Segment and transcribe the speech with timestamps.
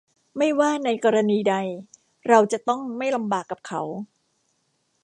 [0.37, 1.55] ไม่ว่าในกรณีใด
[2.27, 3.81] เราจะต้องไม่ลำบากกับเขา